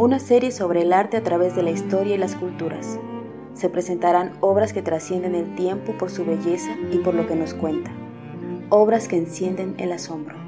Una 0.00 0.18
serie 0.18 0.50
sobre 0.50 0.80
el 0.80 0.94
arte 0.94 1.18
a 1.18 1.22
través 1.22 1.54
de 1.54 1.62
la 1.62 1.72
historia 1.72 2.14
y 2.14 2.16
las 2.16 2.34
culturas. 2.34 2.98
Se 3.52 3.68
presentarán 3.68 4.32
obras 4.40 4.72
que 4.72 4.80
trascienden 4.80 5.34
el 5.34 5.54
tiempo 5.56 5.92
por 5.98 6.08
su 6.08 6.24
belleza 6.24 6.74
y 6.90 6.96
por 7.00 7.12
lo 7.12 7.26
que 7.26 7.36
nos 7.36 7.52
cuenta. 7.52 7.92
Obras 8.70 9.08
que 9.08 9.18
encienden 9.18 9.74
el 9.76 9.92
asombro. 9.92 10.38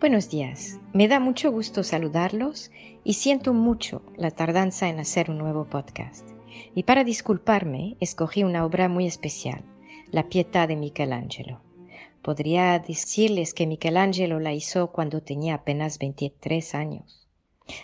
Buenos 0.00 0.28
días, 0.28 0.80
me 0.92 1.06
da 1.06 1.20
mucho 1.20 1.52
gusto 1.52 1.84
saludarlos 1.84 2.72
y 3.04 3.12
siento 3.12 3.54
mucho 3.54 4.02
la 4.16 4.32
tardanza 4.32 4.88
en 4.88 4.98
hacer 4.98 5.30
un 5.30 5.38
nuevo 5.38 5.66
podcast. 5.66 6.28
Y 6.74 6.82
para 6.82 7.04
disculparme, 7.04 7.96
escogí 8.00 8.42
una 8.42 8.66
obra 8.66 8.88
muy 8.88 9.06
especial, 9.06 9.62
La 10.10 10.24
Pietà 10.28 10.66
de 10.66 10.74
Michelangelo. 10.74 11.65
Podría 12.22 12.78
decirles 12.78 13.54
que 13.54 13.66
Michelangelo 13.66 14.40
la 14.40 14.52
hizo 14.52 14.90
cuando 14.90 15.22
tenía 15.22 15.54
apenas 15.54 15.98
23 15.98 16.74
años. 16.74 17.28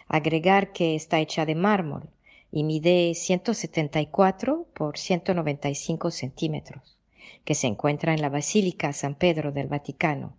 Agregar 0.09 0.73
que 0.73 0.95
está 0.95 1.21
hecha 1.21 1.47
de 1.47 1.55
mármol 1.55 2.09
y 2.51 2.65
mide 2.65 3.15
174 3.15 4.67
por 4.75 4.99
195 4.99 6.11
centímetros, 6.11 6.99
que 7.45 7.55
se 7.55 7.67
encuentra 7.67 8.15
en 8.15 8.23
la 8.23 8.29
Basílica 8.29 8.93
San 8.93 9.15
Pedro 9.15 9.53
del 9.53 9.69
Vaticano. 9.69 10.37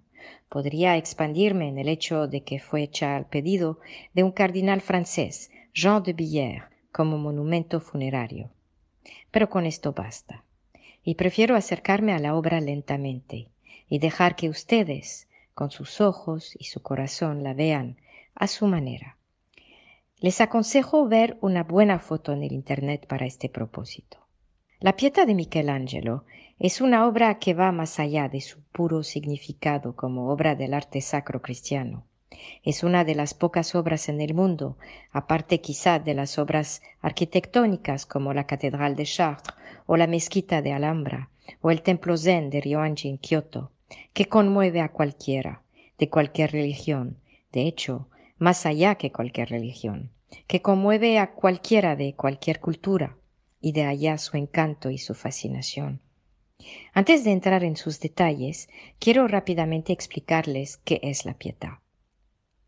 Podría 0.48 0.96
expandirme 0.96 1.68
en 1.68 1.78
el 1.78 1.90
hecho 1.90 2.28
de 2.28 2.44
que 2.44 2.60
fue 2.60 2.84
hecha 2.84 3.16
al 3.16 3.26
pedido 3.26 3.80
de 4.14 4.24
un 4.24 4.32
cardenal 4.32 4.82
francés, 4.82 5.50
Jean 5.74 6.04
de 6.04 6.16
Billère, 6.16 6.70
como 6.92 7.18
monumento 7.18 7.80
funerario. 7.80 8.52
Pero 9.32 9.50
con 9.50 9.66
esto 9.66 9.94
basta. 9.94 10.44
Y 11.04 11.16
prefiero 11.16 11.56
acercarme 11.56 12.14
a 12.14 12.20
la 12.20 12.36
obra 12.36 12.62
lentamente 12.62 13.50
y 13.88 14.00
dejar 14.00 14.36
que 14.36 14.50
ustedes, 14.50 15.28
con 15.54 15.72
sus 15.72 16.02
ojos 16.02 16.56
y 16.58 16.66
su 16.66 16.82
corazón, 16.82 17.44
la 17.44 17.54
vean 17.54 17.98
a 18.36 18.48
su 18.48 18.68
manera. 18.68 19.18
Les 20.18 20.42
aconsejo 20.42 21.08
ver 21.08 21.38
una 21.42 21.64
buena 21.64 22.00
foto 22.00 22.32
en 22.32 22.44
el 22.44 22.54
Internet 22.54 23.08
para 23.08 23.26
este 23.26 23.50
propósito. 23.50 24.20
La 24.80 24.96
Pieta 24.96 25.26
de 25.26 25.36
Michelangelo 25.36 26.26
es 26.60 26.82
una 26.82 27.08
obra 27.08 27.40
que 27.40 27.54
va 27.54 27.72
más 27.72 28.00
allá 28.00 28.30
de 28.30 28.42
su 28.42 28.62
puro 28.64 29.04
significado 29.04 29.96
como 29.96 30.30
obra 30.30 30.56
del 30.56 30.74
arte 30.74 31.02
sacro 31.02 31.42
cristiano. 31.42 32.06
Es 32.64 32.84
una 32.84 33.04
de 33.04 33.16
las 33.16 33.34
pocas 33.34 33.76
obras 33.76 34.10
en 34.10 34.22
el 34.22 34.34
mundo, 34.34 34.78
aparte 35.12 35.62
quizá 35.62 36.00
de 36.00 36.14
las 36.14 36.40
obras 36.40 36.82
arquitectónicas 37.02 38.06
como 38.06 38.34
la 38.34 38.48
Catedral 38.48 38.96
de 38.96 39.04
Chartres 39.06 39.56
o 39.86 39.98
la 39.98 40.08
Mezquita 40.08 40.62
de 40.62 40.74
Alhambra 40.74 41.30
o 41.62 41.72
el 41.72 41.82
Templo 41.82 42.18
Zen 42.18 42.50
de 42.50 42.62
Ryoanji 42.62 43.10
en 43.10 43.18
Kioto, 43.18 43.72
que 44.14 44.26
conmueve 44.26 44.82
a 44.82 44.92
cualquiera, 44.92 45.62
de 45.98 46.10
cualquier 46.10 46.52
religión, 46.52 47.20
de 47.52 47.68
hecho, 47.68 48.10
más 48.38 48.66
allá 48.66 48.96
que 48.96 49.12
cualquier 49.12 49.50
religión, 49.50 50.12
que 50.48 50.62
conmueve 50.62 51.20
a 51.20 51.34
cualquiera 51.34 51.96
de 51.96 52.16
cualquier 52.16 52.60
cultura, 52.60 53.18
y 53.62 53.72
de 53.72 53.84
allá 53.84 54.18
su 54.18 54.36
encanto 54.36 54.90
y 54.90 54.98
su 54.98 55.14
fascinación. 55.14 56.02
Antes 56.94 57.24
de 57.24 57.32
entrar 57.32 57.64
en 57.64 57.78
sus 57.78 58.00
detalles, 58.00 58.70
quiero 59.00 59.28
rápidamente 59.28 59.94
explicarles 59.94 60.78
qué 60.78 61.00
es 61.04 61.26
la 61.26 61.34
piedad. 61.34 61.80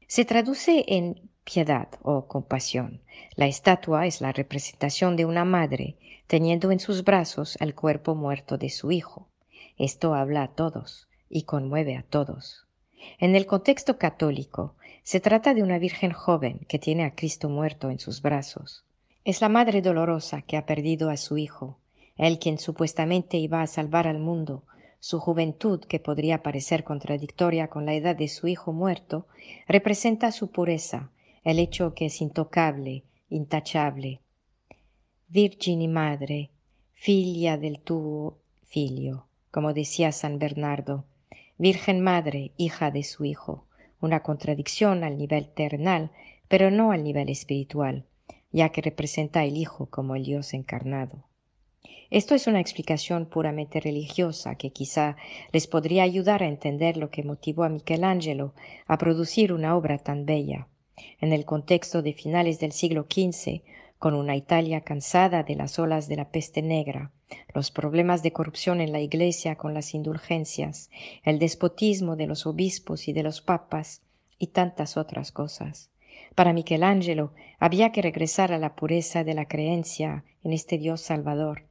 Se 0.08 0.26
traduce 0.26 0.86
en 0.88 1.30
piedad 1.46 1.88
o 2.02 2.28
compasión. 2.28 3.02
La 3.36 3.46
estatua 3.46 4.08
es 4.08 4.20
la 4.20 4.34
representación 4.34 5.16
de 5.16 5.26
una 5.26 5.46
madre 5.46 5.96
teniendo 6.28 6.72
en 6.72 6.80
sus 6.80 7.04
brazos 7.04 7.56
el 7.62 7.76
cuerpo 7.76 8.16
muerto 8.16 8.58
de 8.58 8.70
su 8.70 8.92
hijo. 8.92 9.30
Esto 9.78 10.16
habla 10.16 10.44
a 10.44 10.48
todos 10.50 11.08
y 11.30 11.44
conmueve 11.44 11.96
a 11.96 12.04
todos. 12.04 12.66
En 13.20 13.36
el 13.36 13.46
contexto 13.46 13.98
católico, 13.98 14.76
se 15.04 15.20
trata 15.20 15.54
de 15.54 15.62
una 15.62 15.78
virgen 15.78 16.12
joven 16.12 16.66
que 16.68 16.80
tiene 16.80 17.04
a 17.04 17.14
Cristo 17.14 17.48
muerto 17.48 17.92
en 17.92 18.00
sus 18.00 18.24
brazos. 18.24 18.84
Es 19.24 19.42
la 19.42 19.50
madre 19.50 19.82
dolorosa 19.82 20.42
que 20.42 20.58
ha 20.58 20.66
perdido 20.66 21.12
a 21.12 21.18
su 21.18 21.38
hijo, 21.38 21.78
el 22.18 22.40
quien 22.40 22.58
supuestamente 22.58 23.38
iba 23.38 23.62
a 23.62 23.68
salvar 23.68 24.08
al 24.08 24.20
mundo, 24.20 24.64
su 25.00 25.20
juventud, 25.20 25.82
que 25.82 26.00
podría 26.00 26.42
parecer 26.42 26.84
contradictoria 26.84 27.68
con 27.68 27.86
la 27.86 27.94
edad 27.94 28.16
de 28.16 28.28
su 28.28 28.48
hijo 28.48 28.74
muerto, 28.74 29.28
representa 29.68 30.32
su 30.32 30.50
pureza, 30.50 31.12
el 31.46 31.60
hecho 31.60 31.94
que 31.94 32.08
es 32.08 32.22
intocable, 32.22 33.04
intachable. 33.30 34.20
Virgini 35.28 35.88
madre, 35.88 36.50
figlia 36.94 37.56
del 37.58 37.80
tuo 37.80 38.40
figlio, 38.64 39.28
como 39.52 39.72
decía 39.72 40.12
San 40.12 40.40
Bernardo, 40.40 41.06
Virgen 41.60 42.02
Madre, 42.02 42.52
hija 42.58 42.90
de 42.90 43.04
su 43.04 43.26
Hijo, 43.26 43.68
una 44.02 44.24
contradicción 44.24 45.04
al 45.04 45.20
nivel 45.20 45.48
terrenal, 45.48 46.10
pero 46.48 46.72
no 46.72 46.92
al 46.92 47.04
nivel 47.04 47.30
espiritual, 47.30 48.06
ya 48.52 48.70
que 48.70 48.82
representa 48.82 49.46
el 49.46 49.56
Hijo 49.56 49.86
como 49.86 50.16
el 50.16 50.26
Dios 50.26 50.54
encarnado. 50.56 51.26
Esto 52.10 52.34
es 52.34 52.48
una 52.48 52.60
explicación 52.60 53.28
puramente 53.28 53.80
religiosa 53.80 54.56
que 54.56 54.72
quizá 54.72 55.16
les 55.54 55.68
podría 55.68 56.02
ayudar 56.02 56.42
a 56.42 56.48
entender 56.48 56.98
lo 56.98 57.12
que 57.12 57.24
motivó 57.24 57.64
a 57.64 57.70
Michelangelo 57.70 58.56
a 58.88 58.98
producir 58.98 59.54
una 59.54 59.78
obra 59.78 60.00
tan 60.00 60.26
bella. 60.26 60.68
En 61.20 61.34
el 61.34 61.44
contexto 61.44 62.02
de 62.02 62.14
finales 62.14 62.60
del 62.60 62.72
siglo 62.72 63.08
XV, 63.10 63.62
con 64.00 64.14
una 64.14 64.36
Italia 64.36 64.82
cansada 64.82 65.44
de 65.44 65.56
las 65.56 65.80
olas 65.80 66.08
de 66.08 66.16
la 66.16 66.30
peste 66.30 66.62
negra, 66.62 67.12
los 67.54 67.72
problemas 67.72 68.24
de 68.24 68.32
corrupción 68.32 68.82
en 68.82 68.92
la 68.92 69.00
Iglesia 69.00 69.56
con 69.56 69.74
las 69.74 69.94
indulgencias, 69.94 70.90
el 71.24 71.40
despotismo 71.40 72.16
de 72.16 72.28
los 72.28 72.46
obispos 72.46 73.08
y 73.08 73.14
de 73.14 73.24
los 73.24 73.42
papas, 73.42 74.04
y 74.38 74.48
tantas 74.48 74.96
otras 74.96 75.32
cosas. 75.32 75.90
Para 76.36 76.54
Michelangelo 76.54 77.34
había 77.60 77.92
que 77.92 78.02
regresar 78.02 78.54
a 78.54 78.60
la 78.60 78.76
pureza 78.76 79.24
de 79.24 79.34
la 79.34 79.48
creencia 79.48 80.24
en 80.44 80.54
este 80.54 80.78
Dios 80.78 81.02
Salvador, 81.02 81.64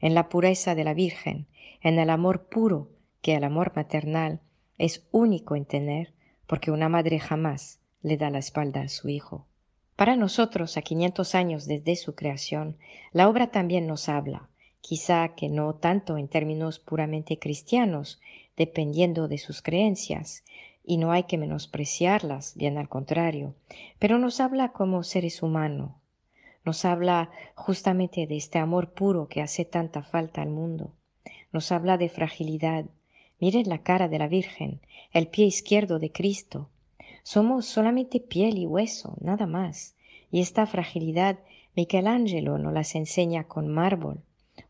en 0.00 0.14
la 0.14 0.28
pureza 0.28 0.74
de 0.74 0.84
la 0.84 0.94
Virgen, 0.94 1.46
en 1.82 1.98
el 1.98 2.10
amor 2.10 2.48
puro 2.48 2.88
que 3.20 3.34
el 3.34 3.44
amor 3.44 3.72
maternal 3.76 4.40
es 4.78 5.06
único 5.10 5.56
en 5.56 5.66
tener, 5.66 6.12
porque 6.46 6.70
una 6.70 6.88
madre 6.88 7.18
jamás 7.18 7.80
le 8.02 8.16
da 8.16 8.30
la 8.30 8.38
espalda 8.38 8.82
a 8.82 8.88
su 8.88 9.08
hijo. 9.08 9.46
Para 9.96 10.16
nosotros, 10.16 10.76
a 10.76 10.82
quinientos 10.82 11.34
años 11.34 11.66
desde 11.66 11.96
su 11.96 12.14
creación, 12.14 12.76
la 13.12 13.28
obra 13.28 13.50
también 13.50 13.86
nos 13.86 14.08
habla, 14.08 14.48
quizá 14.80 15.34
que 15.36 15.48
no 15.48 15.74
tanto 15.74 16.18
en 16.18 16.28
términos 16.28 16.78
puramente 16.78 17.38
cristianos, 17.38 18.20
dependiendo 18.56 19.28
de 19.28 19.38
sus 19.38 19.62
creencias, 19.62 20.44
y 20.84 20.96
no 20.96 21.12
hay 21.12 21.24
que 21.24 21.38
menospreciarlas, 21.38 22.56
bien 22.56 22.76
al 22.78 22.88
contrario, 22.88 23.54
pero 23.98 24.18
nos 24.18 24.40
habla 24.40 24.72
como 24.72 25.04
seres 25.04 25.42
humanos, 25.42 25.92
nos 26.64 26.84
habla 26.84 27.30
justamente 27.54 28.26
de 28.26 28.36
este 28.36 28.58
amor 28.58 28.92
puro 28.92 29.28
que 29.28 29.40
hace 29.40 29.64
tanta 29.64 30.02
falta 30.02 30.42
al 30.42 30.50
mundo, 30.50 30.92
nos 31.52 31.70
habla 31.70 31.98
de 31.98 32.08
fragilidad. 32.08 32.86
Miren 33.38 33.68
la 33.68 33.78
cara 33.82 34.08
de 34.08 34.18
la 34.18 34.28
Virgen, 34.28 34.80
el 35.12 35.26
pie 35.26 35.46
izquierdo 35.46 35.98
de 35.98 36.12
Cristo, 36.12 36.70
somos 37.22 37.66
solamente 37.66 38.20
piel 38.20 38.58
y 38.58 38.66
hueso, 38.66 39.16
nada 39.20 39.46
más. 39.46 39.94
Y 40.30 40.40
esta 40.40 40.66
fragilidad 40.66 41.38
Michelangelo 41.74 42.58
nos 42.58 42.72
las 42.72 42.94
enseña 42.94 43.44
con 43.44 43.68
mármol, 43.68 44.20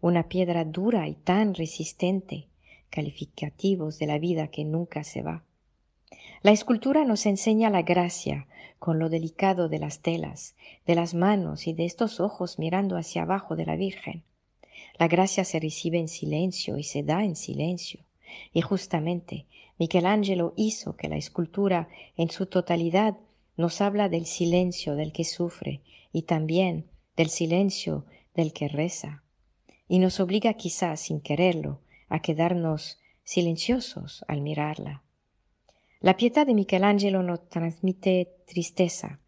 una 0.01 0.29
piedra 0.29 0.65
dura 0.65 1.09
y 1.09 1.15
tan 1.15 1.55
resistente, 1.55 2.47
calificativos 2.91 3.99
de 3.99 4.07
la 4.07 4.19
vida 4.19 4.49
que 4.49 4.65
nunca 4.65 5.03
se 5.03 5.23
va. 5.23 5.43
La 6.43 6.53
escultura 6.53 7.05
nos 7.05 7.27
enseña 7.27 7.71
la 7.71 7.83
gracia 7.83 8.47
con 8.79 8.99
lo 8.99 9.09
delicado 9.09 9.69
de 9.69 9.79
las 9.79 10.01
telas, 10.01 10.57
de 10.87 10.95
las 10.95 11.15
manos 11.15 11.67
y 11.67 11.73
de 11.73 11.85
estos 11.85 12.21
ojos 12.21 12.59
mirando 12.59 12.97
hacia 12.97 13.23
abajo 13.23 13.55
de 13.55 13.65
la 13.65 13.77
Virgen. 13.77 14.25
La 14.99 15.09
gracia 15.09 15.45
se 15.45 15.61
recibe 15.61 15.99
en 15.99 16.09
silencio 16.09 16.77
y 16.77 16.83
se 16.83 17.03
da 17.03 17.25
en 17.25 17.37
silencio. 17.37 18.01
Y 18.53 18.61
justamente 18.61 19.47
Michelangelo 19.83 20.55
hizo 20.57 20.95
que 20.97 21.09
la 21.09 21.17
escultura 21.17 21.89
en 22.17 22.31
su 22.31 22.47
totalidad 22.47 23.19
nos 23.57 23.81
habla 23.81 24.09
del 24.09 24.27
silencio 24.27 24.95
del 24.95 25.13
que 25.13 25.25
sufre 25.25 25.81
y 26.13 26.23
también 26.23 26.87
del 27.17 27.31
silencio 27.31 28.07
del 28.33 28.53
que 28.53 28.69
reza. 28.69 29.25
Y 29.89 29.99
nos 29.99 30.21
obliga 30.21 30.55
quizás 30.55 31.01
sin 31.01 31.21
quererlo 31.21 31.81
a 32.09 32.21
quedarnos 32.21 33.01
silenciosos 33.25 34.25
al 34.29 34.41
mirarla. 34.41 35.03
La 35.99 36.17
pietà 36.17 36.45
de 36.45 36.55
Michelangelo 36.55 37.25
nos 37.25 37.49
transmite 37.49 38.37
tristeza 38.47 39.19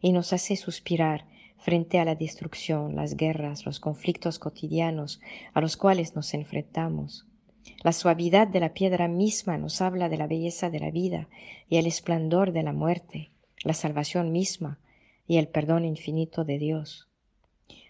y 0.00 0.12
nos 0.12 0.32
hace 0.32 0.54
suspirar 0.54 1.26
frente 1.58 1.98
a 1.98 2.04
la 2.04 2.14
destrucción, 2.14 2.94
las 2.94 3.16
guerras, 3.16 3.66
los 3.66 3.80
conflictos 3.80 4.38
cotidianos 4.38 5.20
a 5.54 5.60
los 5.60 5.76
cuales 5.76 6.14
nos 6.14 6.34
enfrentamos. 6.34 7.26
La 7.82 7.92
suavidad 7.92 8.46
de 8.46 8.60
la 8.60 8.74
piedra 8.74 9.08
misma 9.08 9.58
nos 9.58 9.80
habla 9.80 10.08
de 10.08 10.16
la 10.16 10.26
belleza 10.26 10.70
de 10.70 10.80
la 10.80 10.90
vida 10.90 11.28
y 11.68 11.76
el 11.78 11.86
esplendor 11.86 12.52
de 12.52 12.62
la 12.62 12.72
muerte, 12.72 13.30
la 13.62 13.74
salvación 13.74 14.32
misma 14.32 14.78
y 15.26 15.38
el 15.38 15.48
perdón 15.48 15.84
infinito 15.84 16.44
de 16.44 16.58
Dios. 16.58 17.08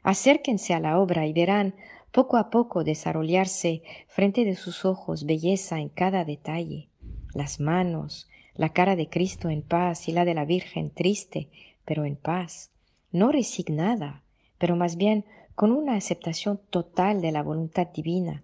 Acérquense 0.03 0.75
a 0.75 0.81
la 0.81 0.99
obra 0.99 1.27
y 1.27 1.33
verán 1.33 1.75
poco 2.13 2.37
a 2.37 2.49
poco 2.51 2.85
desarrollarse 2.85 3.83
frente 4.07 4.45
de 4.45 4.55
sus 4.55 4.85
ojos 4.85 5.27
belleza 5.27 5.81
en 5.81 5.89
cada 5.89 6.25
detalle, 6.25 6.89
las 7.33 7.59
manos, 7.59 8.29
la 8.55 8.69
cara 8.69 8.95
de 8.95 9.09
Cristo 9.09 9.51
en 9.51 9.63
paz 9.63 10.09
y 10.09 10.13
la 10.13 10.25
de 10.25 10.35
la 10.35 10.45
Virgen 10.45 10.91
triste, 10.91 11.49
pero 11.85 12.05
en 12.05 12.15
paz, 12.15 12.71
no 13.11 13.33
resignada, 13.33 14.23
pero 14.59 14.77
más 14.77 14.95
bien 14.97 15.25
con 15.57 15.73
una 15.73 15.97
aceptación 15.97 16.61
total 16.71 17.21
de 17.21 17.33
la 17.33 17.43
voluntad 17.43 17.89
divina. 17.89 18.44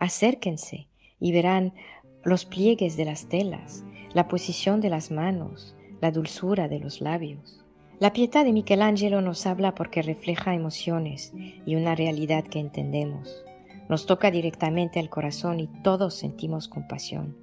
Acérquense 0.00 0.86
y 1.18 1.32
verán 1.32 1.74
los 2.22 2.44
pliegues 2.44 2.96
de 2.96 3.04
las 3.04 3.28
telas, 3.28 3.84
la 4.14 4.28
posición 4.28 4.80
de 4.80 4.90
las 4.90 5.10
manos, 5.10 5.74
la 6.00 6.12
dulzura 6.12 6.68
de 6.68 6.78
los 6.78 7.00
labios. 7.00 7.64
La 7.98 8.12
pietà 8.12 8.44
de 8.44 8.52
Michelangelo 8.52 9.20
nos 9.20 9.44
habla 9.44 9.74
porque 9.74 10.02
refleja 10.02 10.54
emociones 10.54 11.32
y 11.66 11.74
una 11.74 11.96
realidad 11.96 12.44
que 12.44 12.60
entendemos. 12.60 13.44
Nos 13.88 14.06
toca 14.06 14.30
directamente 14.30 15.00
el 15.00 15.10
corazón 15.10 15.58
y 15.58 15.66
todos 15.82 16.14
sentimos 16.14 16.68
compasión. 16.68 17.36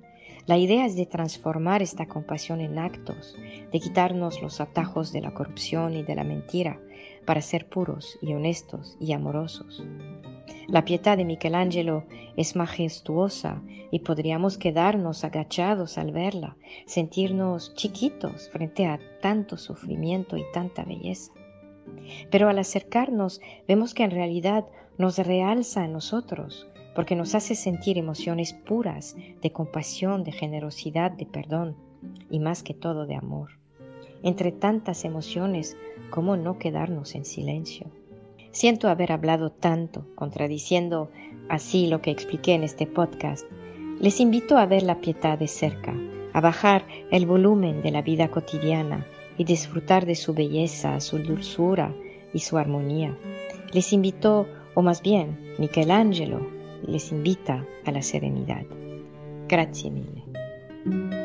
La 0.46 0.58
idea 0.58 0.86
es 0.86 0.96
de 0.96 1.08
transformar 1.08 1.81
esta 1.81 2.08
compasión 2.08 2.62
en 2.62 2.80
actos, 2.80 3.36
de 3.74 3.80
quitarnos 3.81 4.42
los 4.42 4.62
atajos 4.62 5.12
de 5.12 5.19
la 5.19 5.34
corrupción 5.34 5.94
y 5.94 6.04
de 6.04 6.16
la 6.16 6.24
mentira 6.24 6.80
para 7.25 7.42
ser 7.42 7.68
puros 7.68 8.18
y 8.22 8.31
honestos 8.34 8.96
y 9.01 9.12
amorosos. 9.12 9.84
La 10.67 10.83
pietà 10.83 11.15
de 11.15 11.25
Michelangelo 11.25 12.06
es 12.35 12.56
majestuosa 12.56 13.62
y 13.91 14.00
podríamos 14.00 14.57
quedarnos 14.57 15.23
agachados 15.23 15.97
al 16.00 16.12
verla, 16.12 16.57
sentirnos 16.88 17.75
chiquitos 17.75 18.50
frente 18.50 18.88
a 18.88 19.00
tanto 19.21 19.57
sufrimiento 19.57 20.38
y 20.38 20.44
tanta 20.53 20.83
belleza. 20.83 21.31
Pero 22.31 22.50
al 22.50 22.57
acercarnos 22.57 23.41
vemos 23.67 23.94
que 23.94 24.03
en 24.03 24.12
realidad 24.12 24.65
nos 24.97 25.19
realza 25.19 25.83
a 25.83 25.88
nosotros, 25.88 26.67
porque 26.95 27.15
nos 27.15 27.35
hace 27.35 27.53
sentir 27.53 27.97
emociones 27.97 28.53
puras 28.53 29.15
de 29.41 29.51
compasión, 29.51 30.23
de 30.23 30.31
generosidad, 30.31 31.12
de 31.12 31.27
perdón 31.27 31.75
y 32.31 32.39
más 32.39 32.63
que 32.63 32.73
todo 32.73 33.06
de 33.06 33.15
amor. 33.15 33.59
Entre 34.23 34.51
tantas 34.51 35.06
emociones, 35.06 35.77
¿cómo 36.09 36.38
no 36.38 36.57
quedarnos 36.57 37.13
en 37.13 37.25
silencio? 37.25 37.91
Siento 38.56 38.88
haber 38.88 39.12
hablado 39.12 39.52
tanto, 39.52 40.06
contradiciendo 40.16 41.12
así 41.50 41.88
lo 41.88 42.02
que 42.02 42.10
expliqué 42.10 42.54
en 42.54 42.63
este 42.63 42.88
podcast. 42.88 43.46
Les 44.00 44.22
invito 44.22 44.57
a 44.57 44.66
ver 44.66 44.84
la 44.84 45.02
piedad 45.02 45.38
de 45.38 45.50
cerca, 45.50 45.94
a 46.31 46.40
bajar 46.40 46.88
el 47.12 47.25
volumen 47.25 47.81
de 47.81 47.92
la 47.92 48.02
vida 48.02 48.30
cotidiana 48.30 49.06
y 49.38 49.44
disfrutar 49.44 50.06
de 50.06 50.16
su 50.16 50.34
belleza, 50.34 51.02
su 51.02 51.19
dulzura 51.19 51.94
y 52.34 52.40
su 52.40 52.57
armonía. 52.57 53.18
Les 53.74 53.92
invito, 53.92 54.48
o 54.74 54.81
más 54.81 55.01
bien, 55.01 55.38
Michelangelo 55.60 56.48
les 56.88 57.12
invita 57.12 57.68
a 57.84 57.92
la 57.92 58.01
serenidad. 58.01 58.63
Grazie 59.50 59.92
mille. 59.92 61.25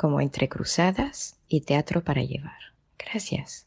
como 0.00 0.22
Entre 0.22 0.48
Cruzadas 0.48 1.36
y 1.46 1.60
Teatro 1.60 2.02
para 2.02 2.22
Llevar. 2.22 2.56
Gracias. 2.98 3.66